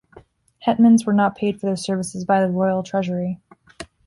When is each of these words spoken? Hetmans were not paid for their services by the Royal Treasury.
Hetmans 0.65 1.05
were 1.05 1.13
not 1.13 1.35
paid 1.35 1.59
for 1.59 1.67
their 1.67 1.75
services 1.75 2.25
by 2.25 2.41
the 2.41 2.49
Royal 2.49 2.81
Treasury. 2.81 3.39